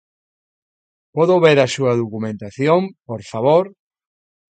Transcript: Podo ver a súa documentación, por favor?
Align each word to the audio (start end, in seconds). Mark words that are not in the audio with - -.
Podo 1.15 1.35
ver 1.45 1.57
a 1.65 1.71
súa 1.75 1.91
documentación, 2.01 2.81
por 3.09 3.21
favor? 3.31 3.65